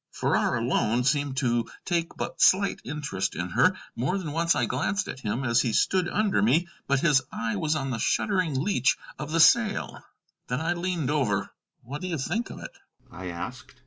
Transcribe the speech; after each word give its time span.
Farrar 0.11 0.57
alone 0.57 1.03
seemed 1.03 1.37
to 1.37 1.69
take 1.85 2.15
but 2.17 2.41
slight 2.41 2.81
interest 2.83 3.35
in 3.35 3.49
her. 3.51 3.77
More 3.95 4.17
than 4.17 4.31
once 4.31 4.55
I 4.55 4.65
glanced 4.65 5.07
at 5.07 5.19
him 5.19 5.43
as 5.43 5.61
he 5.61 5.73
stood 5.73 6.07
under 6.09 6.41
me, 6.41 6.67
but 6.87 7.01
his 7.01 7.21
eye 7.31 7.55
was 7.57 7.75
on 7.75 7.91
the 7.91 7.99
shuddering 7.99 8.59
leach 8.59 8.97
of 9.19 9.31
the 9.31 9.39
sail. 9.39 10.03
Then 10.47 10.59
I 10.59 10.73
leaned 10.73 11.11
over. 11.11 11.51
"What 11.83 12.01
do 12.01 12.07
you 12.07 12.17
think 12.17 12.49
of 12.49 12.57
it?" 12.57 12.71
I 13.11 13.27
asked. 13.27 13.75